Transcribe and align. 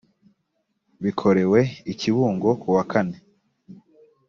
bikorewe 1.03 1.59
i 1.91 1.93
kibungo 1.99 2.49
ku 2.61 2.67
wa 2.75 2.83
kane 2.91 3.17